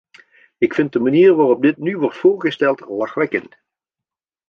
Ik 0.57 0.73
vind 0.73 0.93
de 0.93 0.99
manier 0.99 1.35
waarop 1.35 1.61
dit 1.61 1.77
nu 1.77 1.97
wordt 1.97 2.17
voorgesteld 2.17 2.79
lachwekkend. 2.79 3.57